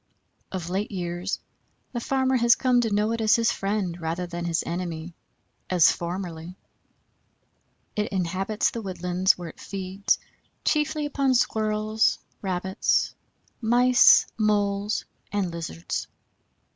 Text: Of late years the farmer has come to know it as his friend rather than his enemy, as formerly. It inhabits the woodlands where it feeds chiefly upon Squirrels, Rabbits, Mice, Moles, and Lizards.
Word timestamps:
Of 0.51 0.69
late 0.71 0.89
years 0.91 1.37
the 1.91 1.99
farmer 1.99 2.35
has 2.35 2.55
come 2.55 2.81
to 2.81 2.91
know 2.91 3.11
it 3.11 3.21
as 3.21 3.35
his 3.35 3.51
friend 3.51 4.01
rather 4.01 4.25
than 4.25 4.45
his 4.45 4.63
enemy, 4.65 5.13
as 5.69 5.91
formerly. 5.91 6.57
It 7.95 8.11
inhabits 8.11 8.71
the 8.71 8.81
woodlands 8.81 9.37
where 9.37 9.49
it 9.49 9.59
feeds 9.59 10.17
chiefly 10.65 11.05
upon 11.05 11.35
Squirrels, 11.35 12.17
Rabbits, 12.41 13.13
Mice, 13.61 14.25
Moles, 14.39 15.05
and 15.31 15.51
Lizards. 15.51 16.07